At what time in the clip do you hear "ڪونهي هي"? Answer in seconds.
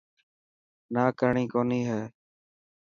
1.53-2.01